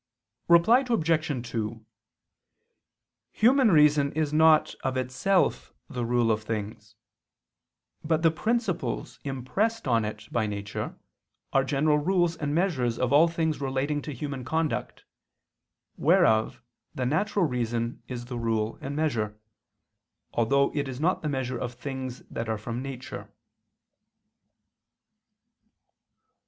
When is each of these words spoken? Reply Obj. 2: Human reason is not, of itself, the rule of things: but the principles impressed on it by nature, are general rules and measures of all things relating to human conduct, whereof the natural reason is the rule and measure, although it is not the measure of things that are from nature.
Reply 0.47 0.83
Obj. 0.89 1.47
2: 1.51 1.85
Human 3.33 3.69
reason 3.71 4.11
is 4.13 4.33
not, 4.33 4.73
of 4.83 4.97
itself, 4.97 5.71
the 5.87 6.03
rule 6.03 6.31
of 6.31 6.41
things: 6.41 6.95
but 8.03 8.23
the 8.23 8.31
principles 8.31 9.19
impressed 9.23 9.87
on 9.87 10.03
it 10.03 10.27
by 10.31 10.47
nature, 10.47 10.97
are 11.53 11.63
general 11.63 11.99
rules 11.99 12.35
and 12.35 12.55
measures 12.55 12.97
of 12.97 13.13
all 13.13 13.27
things 13.27 13.61
relating 13.61 14.01
to 14.01 14.11
human 14.11 14.43
conduct, 14.43 15.03
whereof 15.97 16.63
the 16.95 17.05
natural 17.05 17.45
reason 17.45 18.01
is 18.07 18.25
the 18.25 18.39
rule 18.39 18.79
and 18.81 18.95
measure, 18.95 19.37
although 20.33 20.71
it 20.73 20.87
is 20.87 20.99
not 20.99 21.21
the 21.21 21.29
measure 21.29 21.59
of 21.59 21.75
things 21.75 22.21
that 22.31 22.49
are 22.49 22.57
from 22.57 22.81
nature. 22.81 23.29